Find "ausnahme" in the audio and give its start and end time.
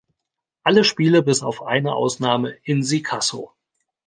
1.93-2.57